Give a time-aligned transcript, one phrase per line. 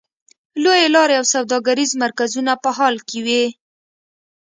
[0.63, 3.43] لویې لارې او سوداګریز مرکزونه په حال کې وې.